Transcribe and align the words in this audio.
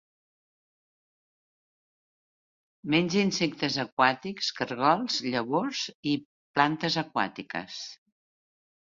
Menja 2.93 3.19
insectes 3.25 3.77
aquàtics, 3.83 4.49
caragols, 4.61 5.19
llavors 5.29 5.83
i 6.13 6.15
plantes 6.57 6.99
aquàtiques. 7.03 7.77